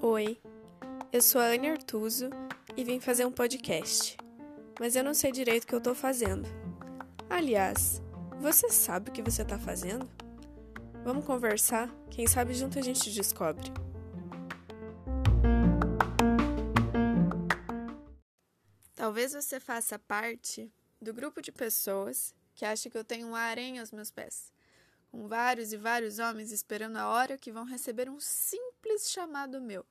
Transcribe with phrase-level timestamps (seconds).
[0.00, 0.36] Oi,
[1.12, 2.28] eu sou a Anne Artuso
[2.76, 4.16] e vim fazer um podcast,
[4.80, 6.48] mas eu não sei direito o que eu tô fazendo.
[7.30, 8.02] Aliás,
[8.40, 10.10] você sabe o que você tá fazendo?
[11.04, 11.88] Vamos conversar?
[12.10, 13.70] Quem sabe junto a gente descobre.
[18.96, 20.68] Talvez você faça parte
[21.00, 24.52] do grupo de pessoas que acha que eu tenho um aranha aos meus pés,
[25.10, 29.84] com vários e vários homens esperando a hora que vão receber um simples chamado meu.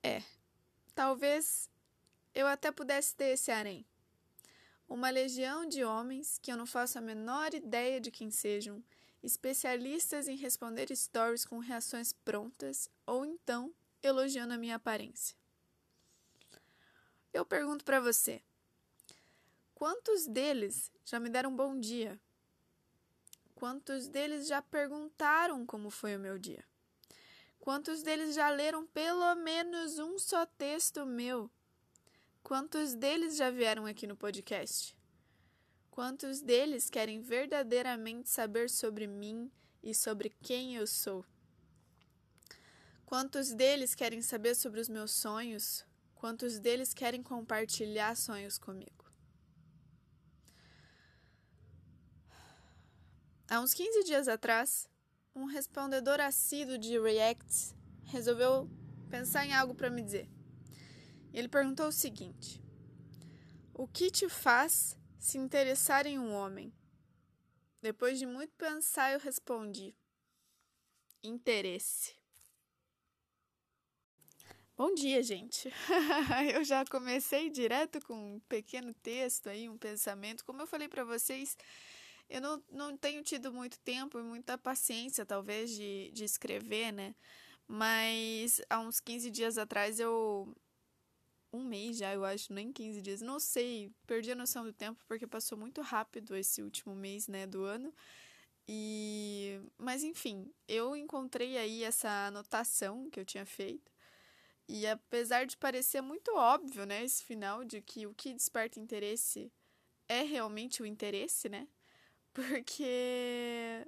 [0.00, 0.22] É,
[0.94, 1.68] talvez
[2.32, 3.84] eu até pudesse ter esse harém.
[4.88, 8.80] Uma legião de homens que eu não faço a menor ideia de quem sejam,
[9.24, 13.74] especialistas em responder stories com reações prontas ou então
[14.04, 15.36] elogiando a minha aparência.
[17.34, 18.40] Eu pergunto para você:
[19.82, 22.16] quantos deles já me deram bom dia?
[23.56, 26.64] Quantos deles já perguntaram como foi o meu dia?
[27.58, 31.50] Quantos deles já leram pelo menos um só texto meu?
[32.44, 34.96] Quantos deles já vieram aqui no podcast?
[35.90, 39.50] Quantos deles querem verdadeiramente saber sobre mim
[39.82, 41.24] e sobre quem eu sou?
[43.04, 45.84] Quantos deles querem saber sobre os meus sonhos?
[46.14, 49.01] Quantos deles querem compartilhar sonhos comigo?
[53.48, 54.88] Há uns 15 dias atrás,
[55.34, 58.70] um respondedor assíduo de React resolveu
[59.10, 60.28] pensar em algo para me dizer.
[61.32, 62.62] Ele perguntou o seguinte:
[63.74, 66.72] O que te faz se interessar em um homem?
[67.80, 69.94] Depois de muito pensar, eu respondi:
[71.22, 72.14] Interesse.
[74.76, 75.70] Bom dia, gente.
[76.54, 80.44] eu já comecei direto com um pequeno texto aí, um pensamento.
[80.44, 81.56] Como eu falei para vocês,
[82.32, 87.14] eu não, não tenho tido muito tempo e muita paciência, talvez, de, de escrever, né?
[87.68, 90.54] Mas há uns 15 dias atrás eu.
[91.52, 95.04] Um mês já, eu acho, nem 15 dias, não sei, perdi a noção do tempo
[95.06, 97.94] porque passou muito rápido esse último mês, né, do ano.
[98.66, 99.60] E.
[99.76, 103.92] Mas enfim, eu encontrei aí essa anotação que eu tinha feito.
[104.68, 109.52] E apesar de parecer muito óbvio, né, esse final de que o que desperta interesse
[110.08, 111.68] é realmente o interesse, né?
[112.32, 113.86] Porque.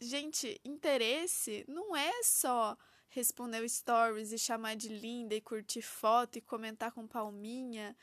[0.00, 2.76] Gente, interesse não é só
[3.08, 7.96] responder stories e chamar de linda e curtir foto e comentar com palminha.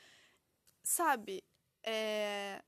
[0.82, 1.42] Sabe?
[1.82, 2.62] É...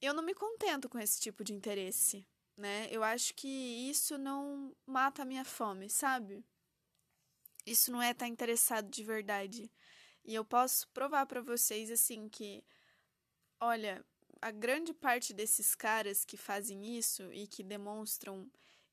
[0.00, 2.88] Eu não me contento com esse tipo de interesse, né?
[2.90, 6.44] Eu acho que isso não mata a minha fome, sabe?
[7.64, 9.70] Isso não é estar tá interessado de verdade.
[10.24, 12.64] E eu posso provar para vocês assim que
[13.60, 14.04] olha,
[14.40, 18.50] a grande parte desses caras que fazem isso e que demonstram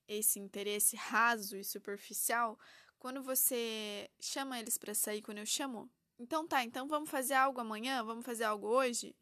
[0.08, 2.60] esse interesse raso e superficial,
[3.00, 7.60] quando você chama eles para sair, quando eu chamo, então tá, então vamos fazer algo
[7.60, 9.16] amanhã, vamos fazer algo hoje,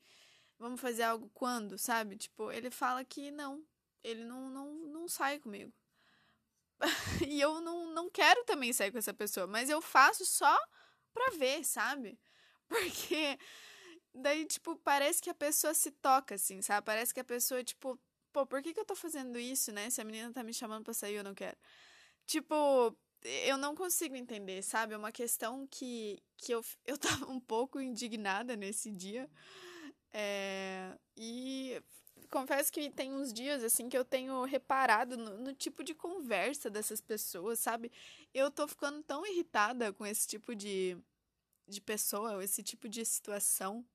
[0.58, 2.18] vamos fazer algo quando, sabe?
[2.18, 3.64] Tipo, ele fala que não,
[4.04, 5.72] ele não, não, não sai comigo.
[7.28, 10.58] e eu não, não quero também sair com essa pessoa, mas eu faço só
[11.14, 12.20] pra ver, sabe?
[12.68, 13.38] Porque
[14.22, 16.86] Daí, tipo, parece que a pessoa se toca, assim, sabe?
[16.86, 18.00] Parece que a pessoa, tipo,
[18.34, 19.90] pô, por que, que eu tô fazendo isso, né?
[19.90, 21.58] Se a menina tá me chamando pra sair, eu não quero.
[22.26, 24.94] Tipo, eu não consigo entender, sabe?
[24.94, 29.30] É uma questão que, que eu, eu tava um pouco indignada nesse dia.
[30.12, 31.82] É, e
[32.30, 36.70] confesso que tem uns dias, assim, que eu tenho reparado no, no tipo de conversa
[36.70, 37.92] dessas pessoas, sabe?
[38.34, 40.98] Eu tô ficando tão irritada com esse tipo de,
[41.68, 43.86] de pessoa, esse tipo de situação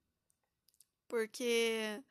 [1.07, 2.03] porque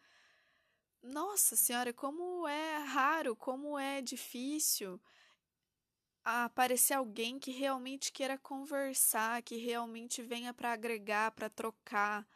[1.03, 5.00] nossa senhora, como é raro, como é difícil
[6.25, 12.27] aparecer alguém que realmente queira conversar, que realmente venha para agregar, para trocar,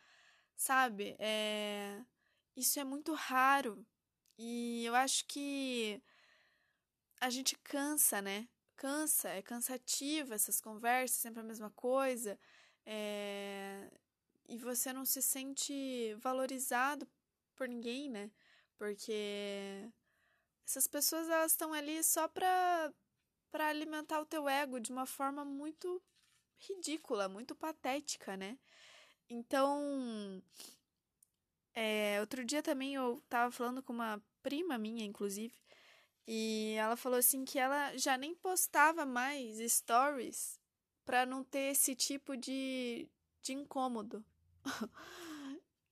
[0.57, 1.17] sabe?
[1.19, 2.05] É...
[2.55, 3.87] Isso é muito raro.
[4.39, 6.03] E eu acho que
[7.21, 8.49] a gente cansa, né?
[8.77, 12.39] Cansa, é cansativa essas conversas, sempre a mesma coisa.
[12.85, 13.91] É
[14.49, 17.07] e você não se sente valorizado
[17.55, 18.31] por ninguém, né?
[18.77, 19.91] Porque
[20.67, 22.93] essas pessoas elas estão ali só para
[23.51, 26.03] para alimentar o teu ego de uma forma muito
[26.59, 28.59] ridícula, muito patética, né?
[29.29, 30.43] Então,
[31.75, 35.55] é, outro dia também eu tava falando com uma prima minha, inclusive,
[36.27, 40.61] e ela falou assim que ela já nem postava mais stories
[41.05, 43.09] para não ter esse tipo de,
[43.43, 44.25] de incômodo,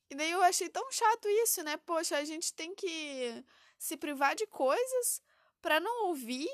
[0.08, 1.76] E daí eu achei tão chato isso, né?
[1.78, 3.44] Poxa, a gente tem que
[3.76, 5.20] se privar de coisas
[5.60, 6.48] para não ouvir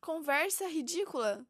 [0.00, 1.46] conversa ridícula,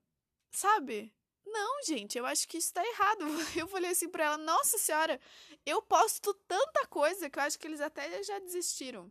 [0.51, 1.13] sabe?
[1.45, 3.25] Não, gente, eu acho que isso tá errado.
[3.57, 5.21] Eu falei assim pra ela, nossa senhora,
[5.67, 9.11] eu posto tanta coisa que eu acho que eles até já desistiram.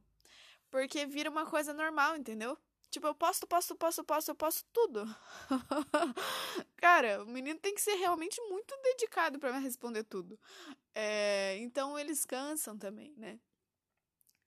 [0.69, 2.57] Porque vira uma coisa normal, entendeu?
[2.91, 5.05] Tipo, eu posto, posto, posto, posto, eu posto tudo.
[6.77, 10.37] Cara, o menino tem que ser realmente muito dedicado para me responder tudo.
[10.93, 13.39] É, então eles cansam também, né?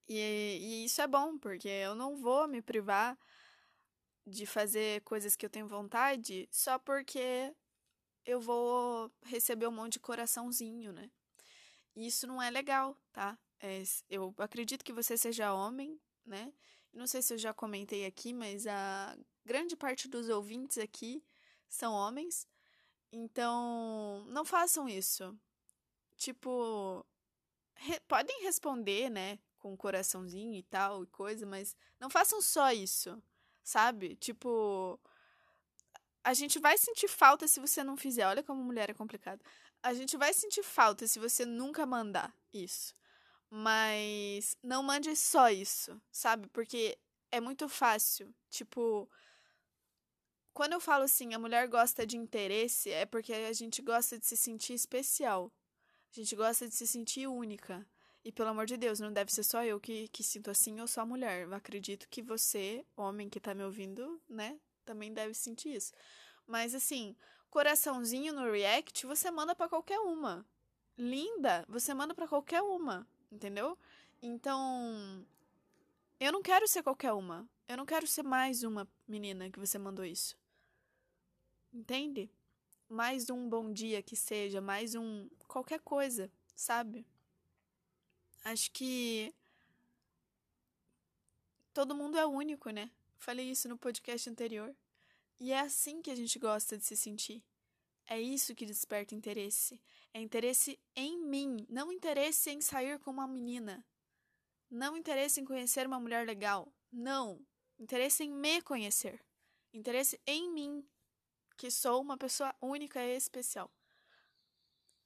[0.07, 3.19] E, e isso é bom, porque eu não vou me privar
[4.27, 7.55] de fazer coisas que eu tenho vontade só porque
[8.27, 11.11] eu vou receber um monte de coraçãozinho, né?
[11.97, 13.39] E isso não é legal, tá?
[13.61, 16.53] É, eu acredito que você seja homem, né?
[16.95, 21.23] Não sei se eu já comentei aqui, mas a grande parte dos ouvintes aqui
[21.69, 22.47] são homens.
[23.13, 25.37] Então, não façam isso.
[26.17, 27.05] Tipo,
[27.75, 29.39] re podem responder, né?
[29.59, 33.23] Com um coraçãozinho e tal e coisa, mas não façam só isso,
[33.63, 34.17] sabe?
[34.17, 35.01] Tipo,
[36.23, 38.27] a gente vai sentir falta se você não fizer.
[38.27, 39.43] Olha como mulher é complicado.
[39.83, 42.95] A gente vai sentir falta se você nunca mandar isso.
[43.57, 46.49] Mas não mande só isso, sabe?
[46.49, 46.99] Porque
[47.31, 48.35] é muito fácil.
[48.51, 49.09] Tipo,
[50.53, 54.27] quando eu falo assim, a mulher gosta de interesse, é porque a gente gosta de
[54.27, 55.53] se sentir especial.
[56.11, 57.87] A gente gosta de se sentir única.
[58.25, 60.89] E pelo amor de Deus, não deve ser só eu que, que sinto assim ou
[60.89, 61.43] só a mulher.
[61.43, 65.93] Eu acredito que você, homem que tá me ouvindo, né, também deve sentir isso.
[66.45, 67.15] Mas assim,
[67.51, 70.45] coraçãozinho no React, você manda para qualquer uma.
[70.99, 73.77] Linda, você manda para qualquer uma, entendeu?
[74.23, 75.27] Então,
[76.19, 77.49] eu não quero ser qualquer uma.
[77.69, 80.37] Eu não quero ser mais uma menina que você mandou isso.
[81.73, 82.31] Entende?
[82.89, 87.07] Mais um bom dia que seja, mais um qualquer coisa, sabe?
[88.45, 89.35] Acho que
[91.73, 92.91] todo mundo é único, né?
[93.19, 94.75] Falei isso no podcast anterior.
[95.41, 97.43] E é assim que a gente gosta de se sentir.
[98.07, 99.81] É isso que desperta interesse.
[100.13, 103.85] É interesse em mim, não interesse em sair com uma menina.
[104.71, 106.73] Não interesse em conhecer uma mulher legal.
[106.93, 107.45] Não.
[107.79, 109.25] Interesse em me conhecer.
[109.73, 110.87] Interesse em mim,
[111.57, 113.73] que sou uma pessoa única e especial.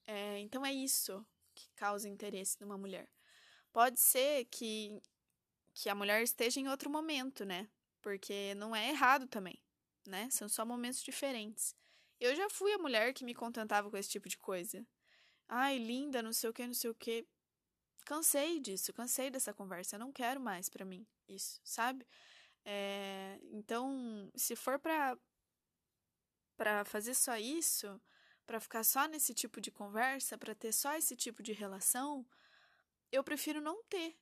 [0.07, 1.25] É, então é isso
[1.55, 3.11] que causa interesse numa mulher.
[3.73, 5.01] Pode ser que,
[5.73, 7.69] que a mulher esteja em outro momento, né?
[8.01, 9.61] porque não é errado também,
[10.07, 10.29] né?
[10.31, 11.75] São só momentos diferentes.
[12.21, 14.85] Eu já fui a mulher que me contentava com esse tipo de coisa.
[15.49, 17.27] Ai, linda, não sei o que, não sei o que.
[18.05, 19.97] Cansei disso, cansei dessa conversa.
[19.97, 22.07] Eu não quero mais para mim isso, sabe?
[22.65, 25.17] É, então, se for pra,
[26.57, 28.01] pra fazer só isso,
[28.47, 32.27] para ficar só nesse tipo de conversa, para ter só esse tipo de relação,
[33.13, 34.19] eu prefiro não ter,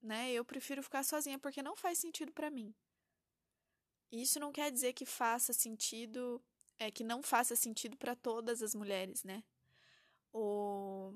[0.00, 0.30] né?
[0.32, 2.74] Eu prefiro ficar sozinha porque não faz sentido para mim.
[4.12, 6.42] Isso não quer dizer que faça sentido,
[6.80, 9.44] é que não faça sentido para todas as mulheres, né?
[10.32, 11.12] O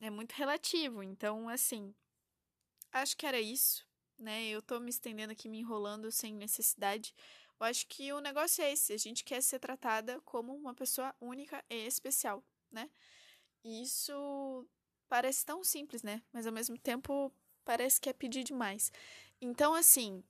[0.00, 1.94] é muito relativo, então assim,
[2.92, 3.86] acho que era isso,
[4.18, 4.44] né?
[4.48, 7.14] Eu tô me estendendo aqui, me enrolando sem necessidade.
[7.58, 11.14] Eu acho que o negócio é esse, a gente quer ser tratada como uma pessoa
[11.20, 12.90] única e especial, né?
[13.62, 14.66] E isso
[15.08, 16.22] parece tão simples, né?
[16.32, 17.32] Mas ao mesmo tempo
[17.64, 18.92] parece que é pedir demais.
[19.40, 20.22] Então, assim,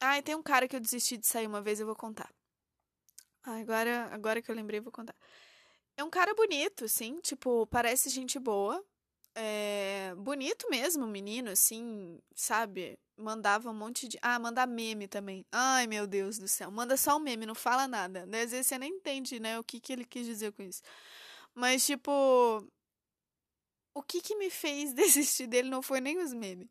[0.00, 2.32] ah, tem um cara que eu desisti de sair uma vez, eu vou contar.
[3.42, 5.14] Ah, agora, agora que eu lembrei, vou contar.
[5.96, 8.84] É um cara bonito, assim, tipo, parece gente boa.
[9.34, 12.98] É, bonito mesmo, menino, assim, sabe?
[13.16, 14.18] Mandava um monte de.
[14.22, 15.46] Ah, manda meme também.
[15.52, 16.70] Ai, meu Deus do céu.
[16.70, 18.24] Manda só um meme, não fala nada.
[18.24, 20.82] Às vezes você nem entende, né, o que, que ele quis dizer com isso.
[21.54, 22.66] Mas, tipo.
[23.94, 26.68] O que que me fez desistir dele não foi nem os memes.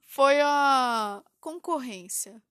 [0.00, 2.42] Foi a concorrência.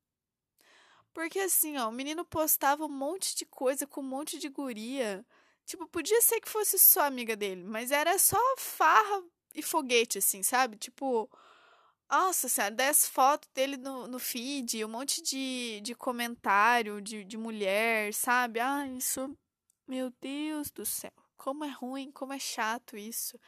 [1.14, 5.26] Porque assim, ó, o menino postava um monte de coisa com um monte de guria.
[5.66, 10.44] Tipo, podia ser que fosse só amiga dele, mas era só farra e foguete, assim,
[10.44, 10.78] sabe?
[10.78, 11.30] Tipo,
[12.10, 17.38] nossa senhora, 10 fotos dele no, no feed, um monte de, de comentário de, de
[17.38, 18.60] mulher, sabe?
[18.60, 19.36] Ah, isso.
[19.88, 21.12] Meu Deus do céu.
[21.38, 23.40] Como é ruim, como é chato isso.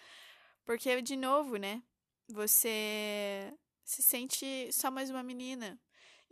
[0.66, 1.84] Porque, de novo, né?
[2.30, 3.54] Você
[3.84, 5.80] se sente só mais uma menina.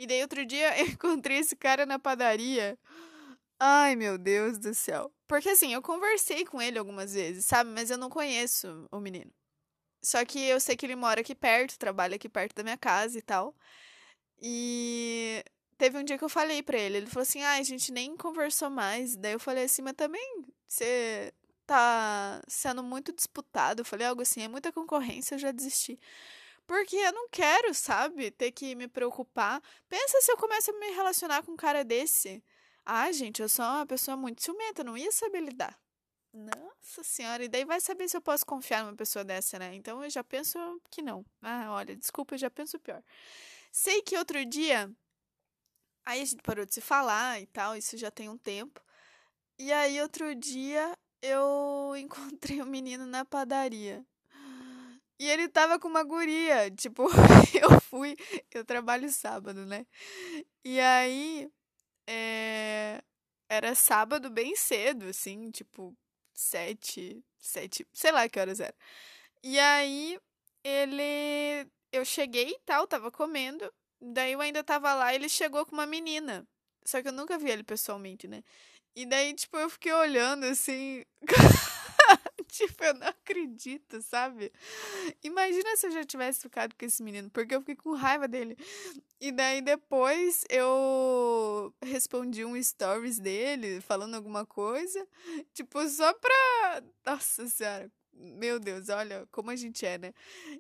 [0.02, 2.76] E daí outro dia eu encontrei esse cara na padaria.
[3.60, 5.14] Ai, meu Deus do céu.
[5.28, 7.70] Porque assim, eu conversei com ele algumas vezes, sabe?
[7.70, 9.32] Mas eu não conheço o menino.
[10.04, 13.20] Só que eu sei que ele mora aqui perto, trabalha aqui perto da minha casa
[13.20, 13.56] e tal.
[14.42, 15.44] E
[15.78, 18.18] teve um dia que eu falei pra ele, ele falou assim: "Ah, a gente nem
[18.18, 19.16] conversou mais".
[19.16, 21.32] Daí eu falei assim: "Mas também você
[21.68, 23.82] tá sendo muito disputado.
[23.82, 26.00] Eu falei algo assim, é muita concorrência, eu já desisti.
[26.72, 29.62] Porque eu não quero, sabe, ter que me preocupar.
[29.90, 32.42] Pensa se eu começo a me relacionar com um cara desse.
[32.86, 35.78] Ah, gente, eu sou uma pessoa muito ciumenta, não ia saber lidar.
[36.32, 39.76] Nossa senhora, e daí vai saber se eu posso confiar numa pessoa dessa, né?
[39.76, 40.58] Então eu já penso
[40.90, 41.26] que não.
[41.42, 43.04] Ah, olha, desculpa, eu já penso pior.
[43.70, 44.90] Sei que outro dia.
[46.06, 48.82] Aí a gente parou de se falar e tal, isso já tem um tempo.
[49.60, 54.06] E aí outro dia eu encontrei um menino na padaria.
[55.22, 56.72] E ele tava com uma guria.
[56.72, 57.04] Tipo,
[57.54, 58.18] eu fui.
[58.52, 59.86] Eu trabalho sábado, né?
[60.66, 61.48] E aí.
[62.10, 63.04] É,
[63.48, 65.96] era sábado bem cedo, assim, tipo,
[66.34, 68.74] sete, sete, sei lá que horas era.
[69.44, 70.20] E aí
[70.64, 71.68] ele.
[71.92, 73.72] Eu cheguei e tal, tava comendo.
[74.02, 76.48] Daí eu ainda tava lá ele chegou com uma menina.
[76.84, 78.44] Só que eu nunca vi ele pessoalmente, né?
[78.96, 81.04] E daí, tipo, eu fiquei olhando assim.
[82.52, 84.52] tipo, eu não acredito, sabe?
[85.24, 88.58] Imagina se eu já tivesse ficado com esse menino, porque eu fiquei com raiva dele.
[89.20, 95.08] E daí depois eu respondi um stories dele falando alguma coisa,
[95.54, 96.84] tipo, só pra.
[97.06, 100.14] Nossa senhora, meu Deus, olha como a gente é, né?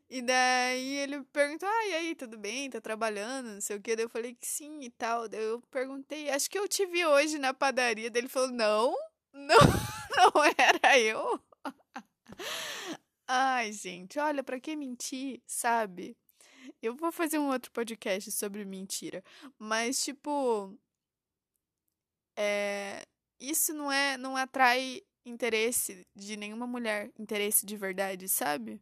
[0.09, 2.69] E daí ele perguntou: Ah, e aí, tudo bem?
[2.69, 3.53] Tá trabalhando?
[3.53, 3.95] Não sei o quê.
[3.95, 5.27] Daí eu falei que sim e tal.
[5.27, 8.09] Daí eu perguntei: Acho que eu te vi hoje na padaria.
[8.09, 8.95] Daí ele falou: Não,
[9.33, 9.57] não,
[10.33, 11.39] não era eu.
[13.27, 16.17] Ai, gente, olha, para que mentir, sabe?
[16.81, 19.23] Eu vou fazer um outro podcast sobre mentira,
[19.57, 20.77] mas tipo
[22.35, 23.05] é,
[23.39, 28.81] isso não é não atrai interesse de nenhuma mulher, interesse de verdade, sabe?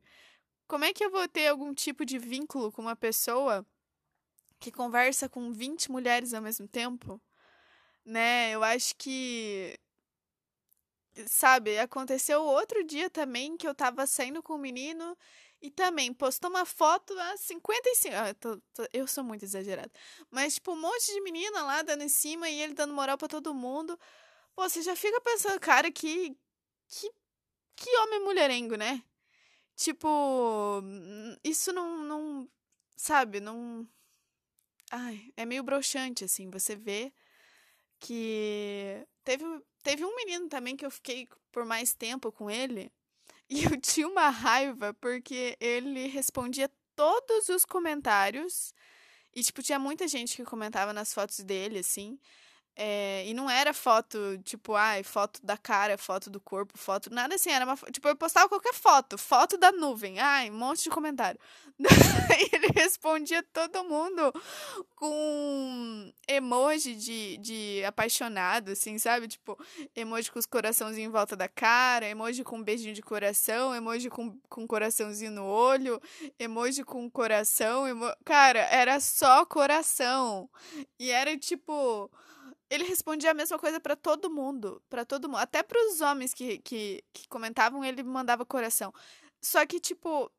[0.68, 3.66] Como é que eu vou ter algum tipo de vínculo com uma pessoa
[4.60, 7.22] que conversa com 20 mulheres ao mesmo tempo?
[8.06, 8.52] Né?
[8.52, 9.78] Eu acho que
[11.28, 15.18] sabe, aconteceu outro dia também que eu tava saindo com um menino
[15.62, 18.16] e também postou uma foto a 55.
[18.16, 19.92] Ah, tô, tô, eu sou muito exagerada.
[20.32, 23.28] Mas, tipo, um monte de menina lá dando em cima e ele dando moral para
[23.28, 24.00] todo mundo.
[24.56, 26.38] Pô, você já fica pensando, cara, que.
[26.88, 27.12] Que,
[27.76, 29.04] que homem mulherengo, né?
[29.76, 30.82] Tipo,
[31.44, 31.98] isso não.
[32.04, 32.50] não
[32.96, 33.88] sabe, não.
[34.92, 36.50] Ai, é meio broxante, assim.
[36.52, 37.14] Você vê
[38.00, 39.06] que.
[39.24, 39.46] Teve,
[39.84, 42.92] teve um menino também que eu fiquei por mais tempo com ele.
[43.52, 48.72] E eu tinha uma raiva porque ele respondia todos os comentários.
[49.34, 52.20] E, tipo, tinha muita gente que comentava nas fotos dele, assim.
[52.82, 57.36] É, e não era foto, tipo, ai, foto da cara, foto do corpo, foto, nada
[57.36, 60.90] assim, era uma, tipo, eu postava qualquer foto, foto da nuvem, ai, um monte de
[60.90, 61.38] comentário.
[61.78, 64.32] Daí ele respondia todo mundo
[64.96, 69.28] com emoji de, de apaixonado, assim, sabe?
[69.28, 69.62] Tipo,
[69.94, 74.10] emoji com os coraçãozinhos em volta da cara, emoji com um beijinho de coração, emoji
[74.10, 76.02] com, com coraçãozinho no olho,
[76.40, 78.10] emoji com coração, emo...
[78.24, 80.50] cara, era só coração.
[80.98, 82.10] E era tipo
[82.70, 86.34] ele respondia a mesma coisa para todo mundo, para todo mundo, até para os homens
[86.34, 88.94] que, que, que comentavam, ele mandava coração.
[89.42, 90.32] Só que tipo,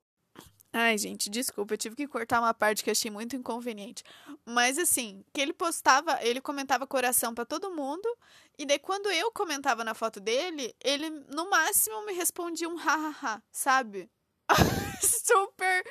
[0.72, 4.04] Ai, gente, desculpa, eu tive que cortar uma parte que achei muito inconveniente.
[4.46, 8.08] Mas assim, que ele postava, ele comentava coração para todo mundo,
[8.56, 13.42] e daí quando eu comentava na foto dele, ele no máximo me respondia um hahaha,
[13.50, 14.08] sabe?
[15.02, 15.84] Super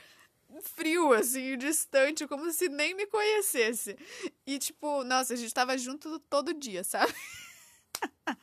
[0.62, 3.98] frio, assim, distante, como se nem me conhecesse.
[4.46, 7.13] E, tipo, nossa, a gente tava junto todo dia, sabe?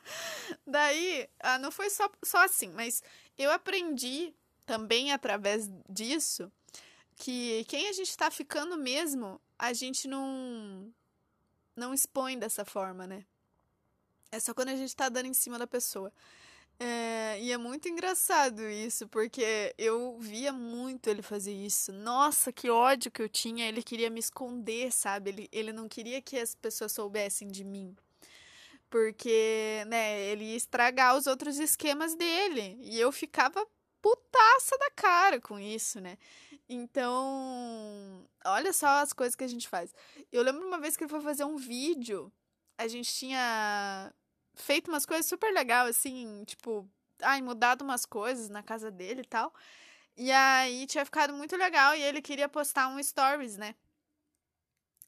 [0.65, 3.01] Daí, ah, não foi só, só assim, mas
[3.37, 4.33] eu aprendi
[4.65, 6.51] também através disso
[7.15, 10.93] que quem a gente tá ficando mesmo, a gente não
[11.75, 13.25] não expõe dessa forma, né?
[14.31, 16.11] É só quando a gente tá dando em cima da pessoa.
[16.79, 21.91] É, e é muito engraçado isso, porque eu via muito ele fazer isso.
[21.91, 23.67] Nossa, que ódio que eu tinha.
[23.67, 25.31] Ele queria me esconder, sabe?
[25.31, 27.95] Ele, ele não queria que as pessoas soubessem de mim.
[28.89, 32.77] Porque, né, ele ia estragar os outros esquemas dele.
[32.81, 33.65] E eu ficava
[34.01, 36.17] putaça da cara com isso, né?
[36.69, 39.93] Então, olha só as coisas que a gente faz.
[40.31, 42.31] Eu lembro uma vez que ele foi fazer um vídeo.
[42.77, 44.13] A gente tinha
[44.57, 46.87] feito umas coisas super legal, assim, tipo,
[47.21, 49.53] ai, mudado umas coisas na casa dele e tal.
[50.15, 53.75] E aí tinha ficado muito legal e ele queria postar um stories, né?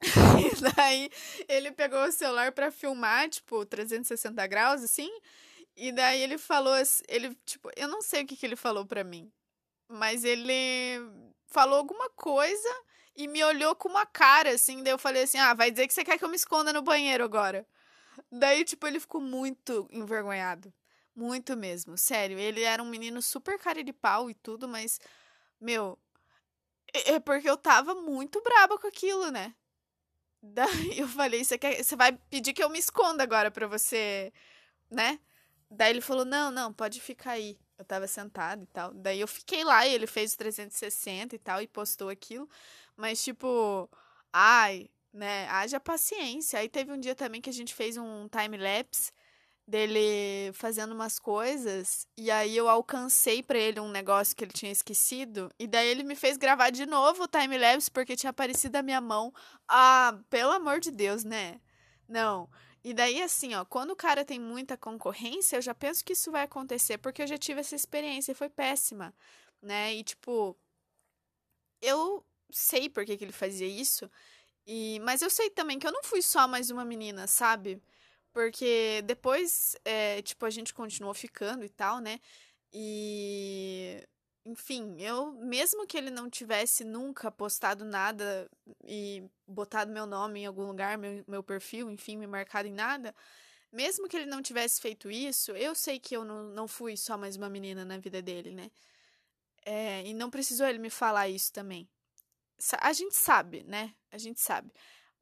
[0.00, 1.10] e daí
[1.48, 5.10] ele pegou o celular para filmar, tipo, 360 graus, assim.
[5.76, 6.74] E daí ele falou,
[7.08, 9.30] ele, tipo, eu não sei o que, que ele falou pra mim.
[9.88, 11.00] Mas ele
[11.46, 12.68] falou alguma coisa
[13.16, 14.82] e me olhou com uma cara, assim.
[14.82, 16.82] Daí eu falei assim: ah, vai dizer que você quer que eu me esconda no
[16.82, 17.66] banheiro agora.
[18.30, 20.72] Daí, tipo, ele ficou muito envergonhado.
[21.14, 22.38] Muito mesmo, sério.
[22.38, 25.00] Ele era um menino super cara de pau e tudo, mas,
[25.60, 25.98] meu,
[26.94, 29.54] é, é porque eu tava muito braba com aquilo, né?
[30.42, 34.32] Daí eu falei, você você vai pedir que eu me esconda agora pra você,
[34.90, 35.20] né?
[35.70, 37.58] Daí ele falou: "Não, não, pode ficar aí".
[37.78, 38.92] Eu tava sentado e tal.
[38.94, 42.48] Daí eu fiquei lá e ele fez o 360 e tal e postou aquilo,
[42.96, 43.88] mas tipo,
[44.32, 45.48] ai, né?
[45.48, 46.58] Haja paciência.
[46.58, 49.12] Aí teve um dia também que a gente fez um time lapse
[49.66, 54.72] dele fazendo umas coisas e aí eu alcancei para ele um negócio que ele tinha
[54.72, 58.76] esquecido e daí ele me fez gravar de novo o time lapse porque tinha aparecido
[58.76, 59.32] a minha mão.
[59.68, 61.60] Ah, pelo amor de Deus, né?
[62.08, 62.50] Não.
[62.82, 66.30] E daí assim, ó, quando o cara tem muita concorrência, eu já penso que isso
[66.32, 69.14] vai acontecer porque eu já tive essa experiência e foi péssima,
[69.62, 69.94] né?
[69.94, 70.58] E tipo,
[71.80, 74.10] eu sei por que, que ele fazia isso.
[74.72, 77.82] E, mas eu sei também que eu não fui só mais uma menina, sabe?
[78.32, 82.20] Porque depois, é, tipo, a gente continuou ficando e tal, né?
[82.72, 84.06] E.
[84.46, 88.48] Enfim, eu, mesmo que ele não tivesse nunca postado nada
[88.84, 93.14] e botado meu nome em algum lugar, meu, meu perfil, enfim, me marcado em nada,
[93.72, 97.18] mesmo que ele não tivesse feito isso, eu sei que eu não, não fui só
[97.18, 98.70] mais uma menina na vida dele, né?
[99.64, 101.88] É, e não precisou ele me falar isso também.
[102.80, 103.94] A gente sabe, né?
[104.10, 104.72] A gente sabe.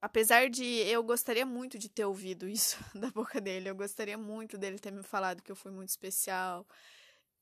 [0.00, 4.56] Apesar de eu gostaria muito de ter ouvido isso da boca dele, eu gostaria muito
[4.56, 6.66] dele ter me falado que eu fui muito especial.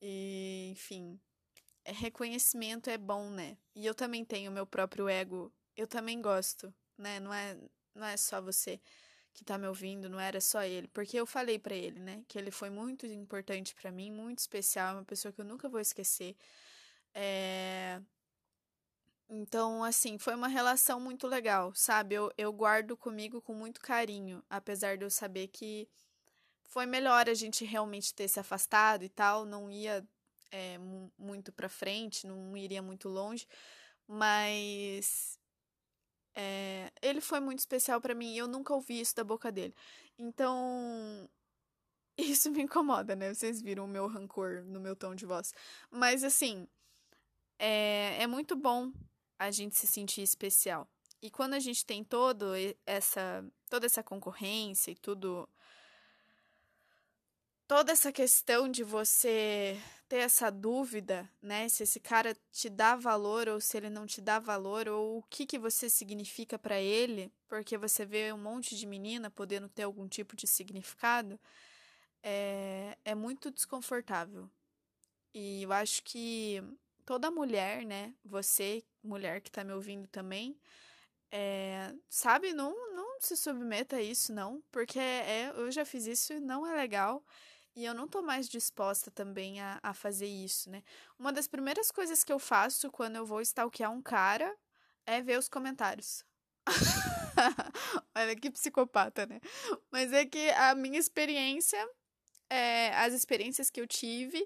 [0.01, 1.19] E, enfim,
[1.85, 3.57] é, reconhecimento é bom, né?
[3.75, 5.51] E eu também tenho meu próprio ego.
[5.75, 7.19] Eu também gosto, né?
[7.19, 7.57] Não é,
[7.95, 8.79] não é só você
[9.37, 12.39] que tá me ouvindo, não era só ele, porque eu falei para ele, né, que
[12.39, 16.35] ele foi muito importante para mim, muito especial, uma pessoa que eu nunca vou esquecer.
[17.13, 18.01] É...
[19.29, 22.15] Então, assim, foi uma relação muito legal, sabe?
[22.15, 25.87] Eu, eu guardo comigo com muito carinho, apesar de eu saber que
[26.63, 30.07] foi melhor a gente realmente ter se afastado e tal, não ia
[30.51, 30.77] é,
[31.17, 33.47] muito pra frente, não iria muito longe,
[34.07, 35.37] mas
[36.35, 39.75] é, ele foi muito especial para mim e eu nunca ouvi isso da boca dele.
[40.17, 41.29] Então,
[42.17, 43.33] isso me incomoda, né?
[43.33, 45.53] Vocês viram o meu rancor no meu tom de voz.
[45.91, 46.67] Mas, assim,
[47.59, 48.91] é, é muito bom
[49.37, 50.87] a gente se sentir especial.
[51.21, 52.53] E quando a gente tem todo
[52.85, 55.49] essa toda essa concorrência e tudo
[57.67, 63.49] toda essa questão de você ter essa dúvida, né, se esse cara te dá valor
[63.49, 67.31] ou se ele não te dá valor ou o que que você significa para ele,
[67.47, 71.37] porque você vê um monte de menina podendo ter algum tipo de significado,
[72.23, 74.49] é, é muito desconfortável.
[75.33, 76.63] E eu acho que
[77.07, 80.59] toda mulher, né, você mulher que tá me ouvindo também,
[81.31, 86.33] é, sabe, não, não se submeta a isso, não, porque é, eu já fiz isso
[86.33, 87.23] e não é legal.
[87.75, 90.83] E eu não tô mais disposta também a, a fazer isso, né?
[91.17, 94.53] Uma das primeiras coisas que eu faço quando eu vou stalkear um cara
[95.05, 96.25] é ver os comentários.
[98.15, 99.39] Olha que psicopata, né?
[99.91, 101.77] Mas é que a minha experiência,
[102.49, 104.43] é, as experiências que eu tive,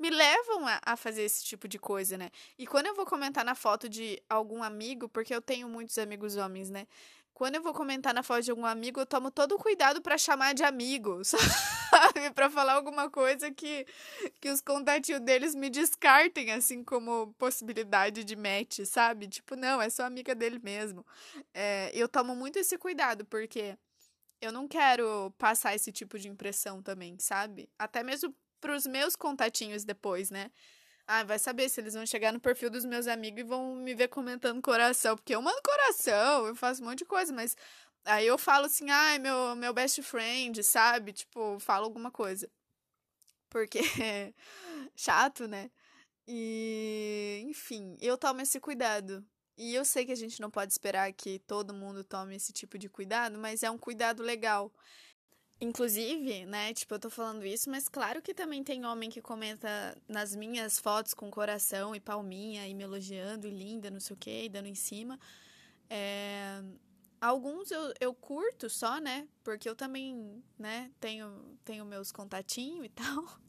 [0.00, 2.30] me levam a, a, fazer esse tipo de coisa, né?
[2.58, 6.36] E quando eu vou comentar na foto de algum amigo, porque eu tenho muitos amigos
[6.36, 6.86] homens, né?
[7.34, 10.16] Quando eu vou comentar na foto de algum amigo, eu tomo todo o cuidado para
[10.16, 12.30] chamar de amigo, sabe?
[12.34, 13.86] para falar alguma coisa que,
[14.40, 19.28] que os contatinhos deles me descartem, assim, como possibilidade de match, sabe?
[19.28, 21.04] Tipo, não, é só amiga dele mesmo.
[21.52, 23.76] É, eu tomo muito esse cuidado, porque
[24.40, 27.68] eu não quero passar esse tipo de impressão também, sabe?
[27.78, 30.50] Até mesmo pros meus contatinhos depois, né?
[31.06, 33.94] Ah, vai saber se eles vão chegar no perfil dos meus amigos e vão me
[33.94, 37.56] ver comentando coração, porque eu mando coração, eu faço um monte de coisa, mas
[38.04, 41.12] aí eu falo assim, ai, meu, meu best friend, sabe?
[41.12, 42.48] Tipo, falo alguma coisa.
[43.48, 44.32] Porque é
[44.94, 45.70] chato, né?
[46.28, 49.24] E, enfim, eu tomo esse cuidado.
[49.56, 52.78] E eu sei que a gente não pode esperar que todo mundo tome esse tipo
[52.78, 54.72] de cuidado, mas é um cuidado legal.
[55.62, 59.94] Inclusive, né, tipo, eu tô falando isso, mas claro que também tem homem que comenta
[60.08, 64.18] nas minhas fotos com coração e palminha e me elogiando e linda, não sei o
[64.18, 65.20] que, e dando em cima.
[65.90, 66.62] É...
[67.20, 72.88] Alguns eu, eu curto só, né, porque eu também, né, tenho, tenho meus contatinhos e
[72.96, 73.40] tal.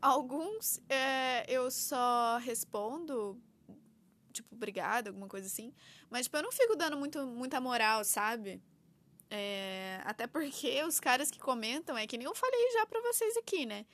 [0.00, 3.38] Alguns é, eu só respondo,
[4.32, 5.74] tipo, obrigada, alguma coisa assim.
[6.08, 8.62] Mas, tipo, eu não fico dando muito, muita moral, sabe?
[9.34, 13.34] É, até porque os caras que comentam, é que nem eu falei já pra vocês
[13.38, 13.86] aqui, né?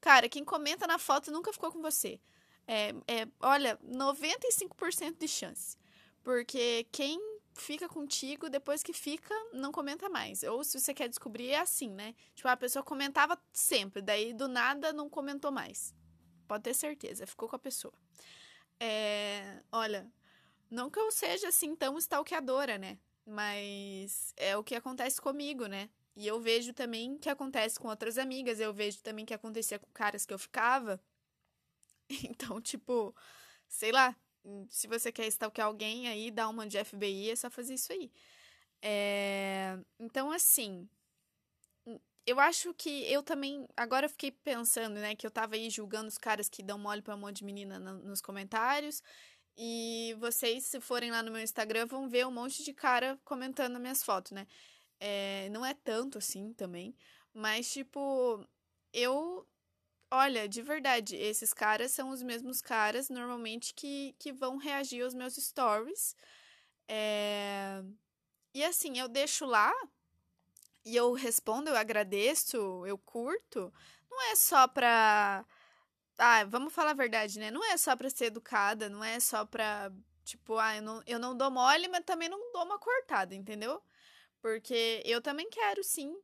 [0.00, 2.20] Cara, quem comenta na foto nunca ficou com você.
[2.68, 5.76] É, é olha, 95% de chance.
[6.22, 7.20] Porque quem
[7.54, 10.44] fica contigo, depois que fica, não comenta mais.
[10.44, 12.14] Ou se você quer descobrir, é assim, né?
[12.36, 15.92] Tipo, a pessoa comentava sempre, daí do nada não comentou mais.
[16.46, 17.94] Pode ter certeza, ficou com a pessoa.
[18.78, 20.08] É, olha,
[20.70, 22.98] não que eu seja assim tão stalkeadora, né?
[23.26, 25.90] Mas é o que acontece comigo, né?
[26.14, 29.90] E eu vejo também que acontece com outras amigas, eu vejo também que acontecia com
[29.92, 31.00] caras que eu ficava.
[32.30, 33.14] Então, tipo,
[33.68, 34.16] sei lá,
[34.68, 38.12] se você quer stalkear alguém aí, dá uma de FBI, é só fazer isso aí.
[38.82, 39.78] É...
[39.98, 40.88] Então, assim,
[42.26, 43.66] eu acho que eu também.
[43.76, 47.00] Agora eu fiquei pensando, né, que eu tava aí julgando os caras que dão mole
[47.02, 49.02] pra um monte de menina no, nos comentários.
[49.56, 53.80] E vocês, se forem lá no meu Instagram, vão ver um monte de cara comentando
[53.80, 54.46] minhas fotos, né?
[55.00, 56.94] É, não é tanto assim também.
[57.32, 58.44] Mas, tipo,
[58.92, 59.46] eu.
[60.10, 65.14] Olha, de verdade, esses caras são os mesmos caras, normalmente, que, que vão reagir aos
[65.14, 66.14] meus stories.
[66.88, 67.82] É...
[68.54, 69.72] E assim, eu deixo lá
[70.84, 73.72] e eu respondo, eu agradeço, eu curto.
[74.10, 75.44] Não é só pra
[76.18, 77.50] ah, vamos falar a verdade, né?
[77.50, 79.92] Não é só pra ser educada, não é só pra,
[80.24, 83.82] tipo, ah, eu não, eu não dou mole, mas também não dou uma cortada, entendeu?
[84.40, 86.16] Porque eu também quero, sim,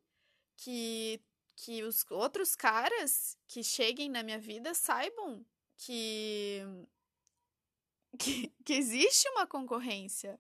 [0.57, 1.21] que,
[1.57, 5.45] que os outros caras que cheguem na minha vida saibam
[5.77, 6.63] que,
[8.19, 10.39] que, que existe uma concorrência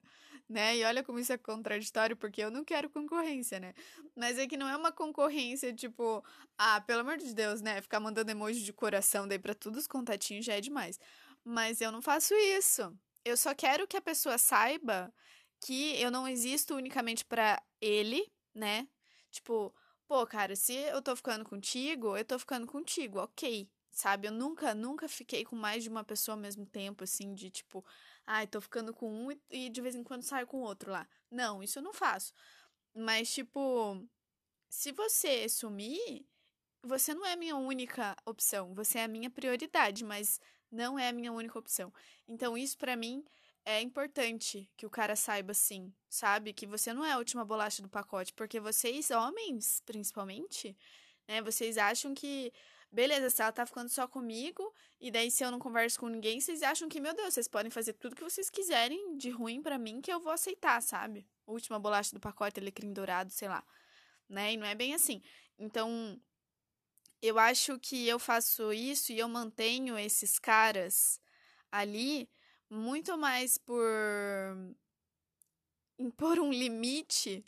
[0.52, 0.76] né?
[0.76, 3.74] E olha como isso é contraditório, porque eu não quero concorrência, né?
[4.14, 6.24] Mas é que não é uma concorrência, tipo,
[6.58, 7.80] ah, pelo amor de Deus, né?
[7.80, 11.00] Ficar mandando emoji de coração daí pra todos os contatinhos já é demais.
[11.44, 12.96] Mas eu não faço isso.
[13.24, 15.12] Eu só quero que a pessoa saiba
[15.60, 18.86] que eu não existo unicamente para ele, né?
[19.30, 19.74] Tipo,
[20.06, 23.68] pô, cara, se eu tô ficando contigo, eu tô ficando contigo, ok.
[23.90, 24.28] Sabe?
[24.28, 27.84] Eu nunca, nunca fiquei com mais de uma pessoa ao mesmo tempo, assim, de tipo,
[28.26, 31.08] ai, tô ficando com um e de vez em quando saio com outro lá.
[31.30, 32.32] Não, isso eu não faço.
[32.94, 34.06] Mas, tipo,
[34.68, 36.26] se você sumir,
[36.82, 38.74] você não é a minha única opção.
[38.74, 41.92] Você é a minha prioridade, mas não é a minha única opção.
[42.26, 43.24] Então, isso para mim
[43.64, 46.52] é importante que o cara saiba sim, sabe?
[46.52, 50.76] Que você não é a última bolacha do pacote, porque vocês, homens, principalmente,
[51.28, 52.52] né, vocês acham que
[52.92, 56.40] beleza, se ela tá ficando só comigo, e daí se eu não converso com ninguém,
[56.40, 59.78] vocês acham que, meu Deus, vocês podem fazer tudo que vocês quiserem de ruim para
[59.78, 61.26] mim que eu vou aceitar, sabe?
[61.46, 63.64] Última bolacha do pacote, alecrim dourado, sei lá.
[64.28, 64.52] Né?
[64.52, 65.22] E não é bem assim.
[65.58, 66.20] Então,
[67.22, 71.18] eu acho que eu faço isso e eu mantenho esses caras
[71.70, 72.28] ali
[72.68, 73.86] muito mais por
[75.98, 77.44] impor um limite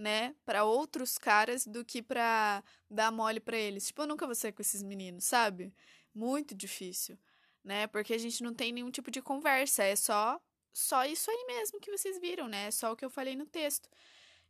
[0.00, 3.86] né, para outros caras do que para dar mole para eles.
[3.86, 5.72] Tipo, eu nunca vou ser com esses meninos, sabe?
[6.14, 7.18] Muito difícil,
[7.62, 7.86] né?
[7.86, 10.40] Porque a gente não tem nenhum tipo de conversa, é só
[10.72, 12.66] só isso aí mesmo que vocês viram, né?
[12.66, 13.88] É só o que eu falei no texto.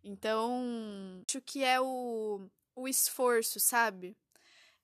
[0.04, 4.16] Então, acho que é o, o esforço, sabe?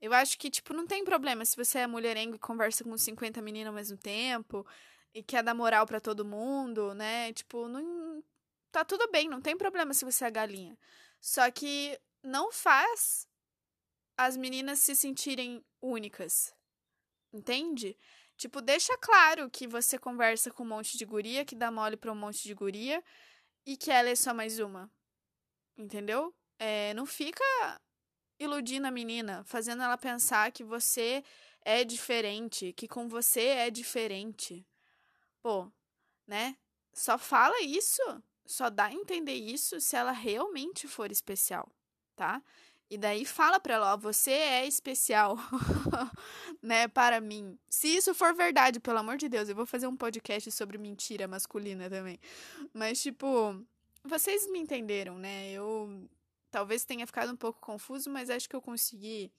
[0.00, 3.40] Eu acho que, tipo, não tem problema se você é mulherengo e conversa com 50
[3.42, 4.66] meninas ao mesmo tempo
[5.14, 7.33] e quer dar moral para todo mundo, né?
[7.33, 8.22] Tipo, não,
[8.77, 10.79] tá tudo bem, não tem problema se você é galinha.
[11.19, 13.27] Só que não faz
[14.19, 16.55] as meninas se sentirem únicas.
[17.33, 17.97] Entende?
[18.37, 22.12] Tipo, deixa claro que você conversa com um monte de guria, que dá mole pra
[22.12, 23.03] um monte de guria
[23.65, 24.91] e que ela é só mais uma.
[25.75, 26.35] Entendeu?
[26.59, 27.45] É, não fica
[28.39, 31.25] iludindo a menina, fazendo ela pensar que você
[31.65, 34.67] é diferente, que com você é diferente.
[35.41, 35.73] Pô,
[36.27, 36.59] né?
[36.93, 38.03] Só fala isso
[38.46, 41.68] só dá a entender isso se ela realmente for especial,
[42.14, 42.42] tá?
[42.88, 45.37] E daí fala para ela, ó, você é especial,
[46.62, 47.59] né, para mim.
[47.68, 51.26] Se isso for verdade, pelo amor de Deus, eu vou fazer um podcast sobre mentira
[51.26, 52.18] masculina também.
[52.72, 53.61] Mas tipo,
[54.04, 55.50] vocês me entenderam, né?
[55.50, 56.09] Eu
[56.50, 59.32] talvez tenha ficado um pouco confuso, mas acho que eu consegui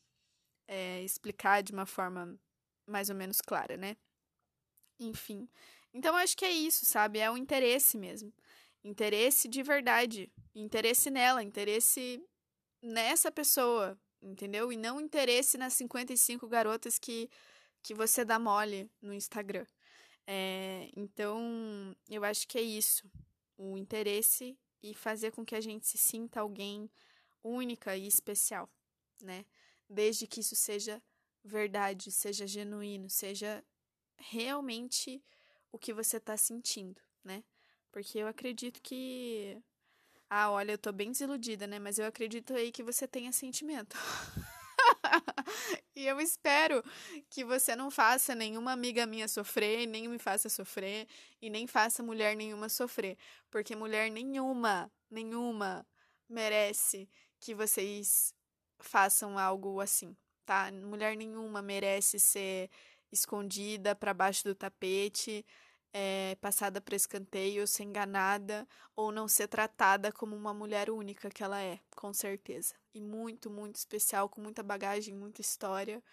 [0.67, 2.37] é, explicar de uma forma
[2.85, 3.95] mais ou menos clara, né?
[4.99, 5.47] Enfim.
[5.93, 7.19] Então acho que é isso, sabe?
[7.19, 8.31] É o interesse mesmo.
[8.83, 10.31] Interesse de verdade.
[10.55, 12.23] Interesse nela, interesse
[12.81, 14.71] nessa pessoa, entendeu?
[14.71, 17.29] E não interesse nas 55 garotas que,
[17.83, 19.65] que você dá mole no Instagram.
[20.25, 23.09] É, então, eu acho que é isso.
[23.57, 26.89] O interesse e fazer com que a gente se sinta alguém
[27.43, 28.69] única e especial,
[29.21, 29.45] né?
[29.89, 31.01] Desde que isso seja
[31.43, 33.63] verdade, seja genuíno, seja
[34.17, 35.23] realmente
[35.71, 37.43] o que você está sentindo, né?
[37.91, 39.57] Porque eu acredito que.
[40.29, 41.79] Ah, olha, eu tô bem desiludida, né?
[41.79, 43.95] Mas eu acredito aí que você tenha sentimento.
[45.95, 46.83] e eu espero
[47.29, 51.07] que você não faça nenhuma amiga minha sofrer, nem me faça sofrer,
[51.41, 53.17] e nem faça mulher nenhuma sofrer.
[53.49, 55.85] Porque mulher nenhuma, nenhuma
[56.29, 58.33] merece que vocês
[58.79, 60.71] façam algo assim, tá?
[60.71, 62.69] Mulher nenhuma merece ser
[63.11, 65.45] escondida para baixo do tapete
[65.93, 71.43] é, passada para escanteio, ser enganada ou não ser tratada como uma mulher única que
[71.43, 72.75] ela é, com certeza.
[72.93, 76.03] E muito, muito especial, com muita bagagem, muita história.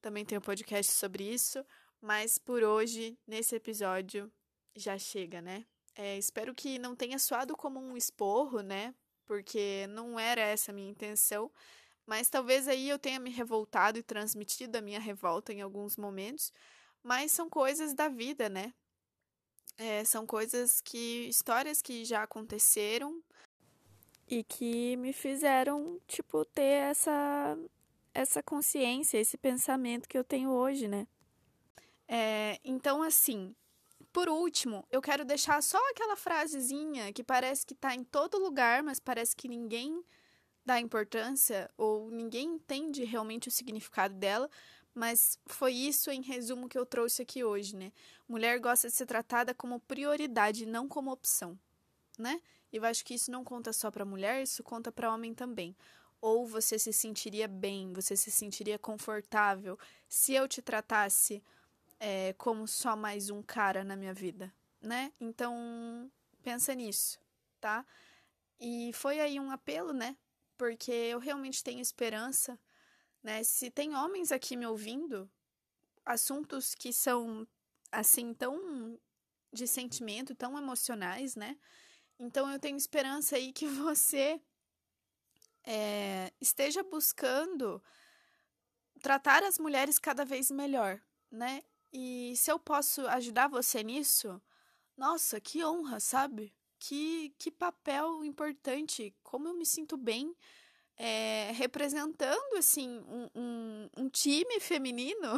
[0.00, 1.64] Também tem um podcast sobre isso,
[2.00, 4.30] mas por hoje, nesse episódio,
[4.74, 5.64] já chega, né?
[5.94, 8.94] É, espero que não tenha soado como um esporro, né?
[9.24, 11.50] Porque não era essa a minha intenção.
[12.06, 16.52] Mas talvez aí eu tenha me revoltado e transmitido a minha revolta em alguns momentos.
[17.02, 18.74] Mas são coisas da vida, né?
[19.78, 21.28] É, são coisas que.
[21.28, 23.22] histórias que já aconteceram
[24.28, 27.56] e que me fizeram, tipo, ter essa,
[28.12, 31.06] essa consciência, esse pensamento que eu tenho hoje, né?
[32.08, 33.54] É, então, assim,
[34.12, 38.82] por último, eu quero deixar só aquela frasezinha que parece que tá em todo lugar,
[38.82, 40.02] mas parece que ninguém
[40.64, 44.50] dá importância ou ninguém entende realmente o significado dela,
[44.96, 47.92] mas foi isso, em resumo, que eu trouxe aqui hoje, né?
[48.26, 51.58] Mulher gosta de ser tratada como prioridade, não como opção,
[52.18, 52.40] né?
[52.72, 55.76] E eu acho que isso não conta só para mulher, isso conta para homem também.
[56.18, 59.78] Ou você se sentiria bem, você se sentiria confortável
[60.08, 61.42] se eu te tratasse
[62.00, 65.12] é, como só mais um cara na minha vida, né?
[65.20, 66.10] Então,
[66.42, 67.20] pensa nisso,
[67.60, 67.84] tá?
[68.58, 70.16] E foi aí um apelo, né?
[70.56, 72.58] Porque eu realmente tenho esperança
[73.26, 73.42] né?
[73.42, 75.28] Se tem homens aqui me ouvindo,
[76.04, 77.44] assuntos que são
[77.90, 78.96] assim tão
[79.52, 81.58] de sentimento, tão emocionais, né?
[82.20, 84.40] Então eu tenho esperança aí que você
[85.64, 87.82] é, esteja buscando
[89.02, 91.64] tratar as mulheres cada vez melhor, né?
[91.92, 94.40] E se eu posso ajudar você nisso,
[94.96, 96.54] nossa, que honra, sabe?
[96.78, 100.32] Que, que papel importante, como eu me sinto bem
[100.96, 105.34] é, representando assim um, um, um time feminino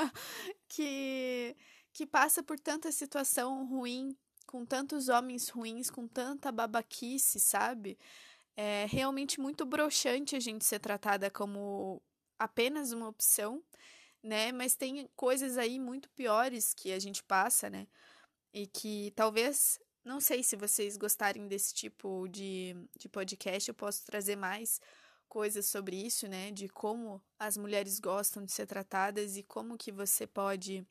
[0.68, 1.56] que,
[1.92, 7.98] que passa por tanta situação ruim, com tantos homens ruins, com tanta babaquice, sabe?
[8.56, 12.02] É realmente muito broxante a gente ser tratada como
[12.38, 13.62] apenas uma opção,
[14.22, 14.50] né?
[14.50, 17.86] Mas tem coisas aí muito piores que a gente passa, né?
[18.52, 19.78] E que talvez
[20.08, 24.80] não sei se vocês gostarem desse tipo de, de podcast, eu posso trazer mais
[25.28, 26.50] coisas sobre isso, né?
[26.50, 30.84] De como as mulheres gostam de ser tratadas e como que você pode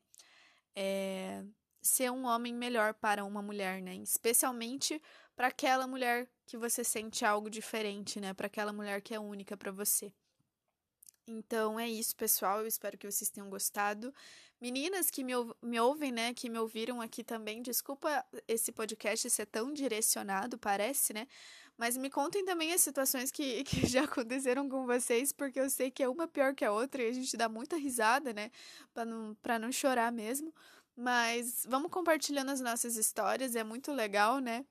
[0.76, 1.44] é,
[1.82, 3.96] ser um homem melhor para uma mulher, né?
[3.96, 5.02] Especialmente
[5.36, 8.36] para aquela mulher que você sente algo diferente, né?
[8.36, 10.14] Para aquela mulher que é única para você.
[11.28, 12.62] Então é isso, pessoal.
[12.62, 14.13] Eu espero que vocês tenham gostado.
[14.60, 19.46] Meninas que me, me ouvem, né, que me ouviram aqui também, desculpa esse podcast ser
[19.46, 21.28] tão direcionado, parece, né?
[21.78, 25.92] Mas me contem também as situações que, que já aconteceram com vocês, porque eu sei
[25.92, 28.50] que é uma pior que a outra e a gente dá muita risada, né?
[28.94, 30.52] Pra não, não chorar mesmo.
[30.96, 34.66] Mas vamos compartilhando as nossas histórias, é muito legal, né?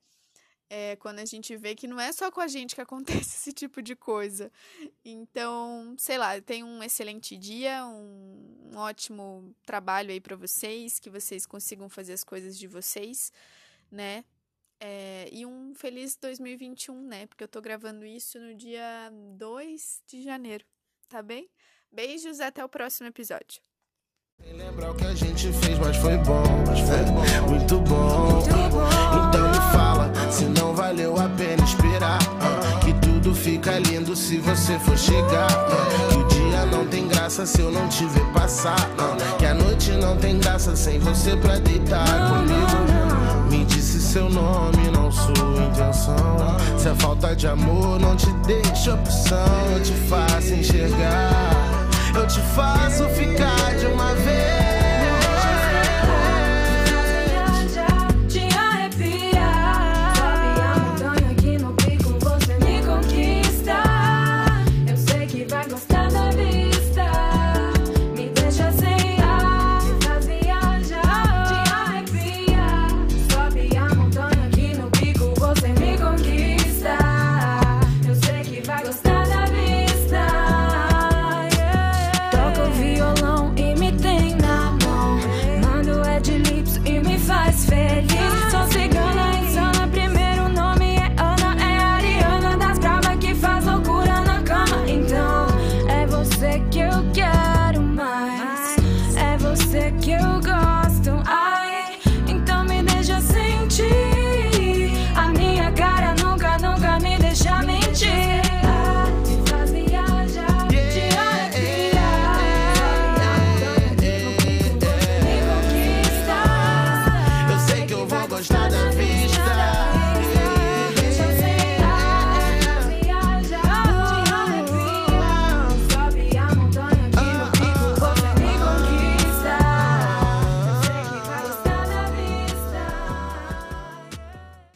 [0.69, 3.53] É, quando a gente vê que não é só com a gente que acontece esse
[3.53, 4.51] tipo de coisa.
[5.05, 11.11] Então, sei lá, tenham um excelente dia, um, um ótimo trabalho aí para vocês, que
[11.11, 13.33] vocês consigam fazer as coisas de vocês,
[13.91, 14.25] né?
[14.79, 17.27] É, e um feliz 2021, né?
[17.27, 20.65] Porque eu tô gravando isso no dia 2 de janeiro,
[21.09, 21.49] tá bem?
[21.91, 23.63] Beijos, até o próximo episódio.
[24.45, 28.33] Lembrar o que a gente fez, mas foi bom, mas foi bom, muito bom.
[28.33, 29.29] Muito bom.
[29.29, 29.96] Então me fala
[30.31, 32.19] se não valeu a pena esperar.
[32.23, 35.51] Uh, que tudo fica lindo se você for chegar.
[35.51, 38.79] Uh, que o dia não tem graça se eu não te ver passar.
[38.99, 43.51] Uh, que a noite não tem graça sem você pra deitar comigo.
[43.51, 45.33] Me disse seu nome, não sua
[45.69, 46.57] intenção.
[46.79, 51.31] Se a falta de amor não te deixa opção, eu te faço enxergar.
[52.15, 54.76] Eu te faço ficar de uma vez.